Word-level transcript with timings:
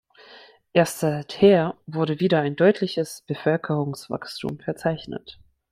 Erst 0.73 1.01
seither 1.01 1.77
wurde 1.85 2.19
wieder 2.19 2.39
ein 2.39 2.55
deutliches 2.55 3.21
Bevölkerungswachstum 3.27 4.57
verzeichnet. 4.59 5.37